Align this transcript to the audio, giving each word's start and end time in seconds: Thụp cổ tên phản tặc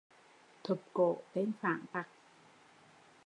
Thụp 0.63 0.81
cổ 0.93 1.17
tên 1.33 1.51
phản 1.61 1.85
tặc 1.91 2.07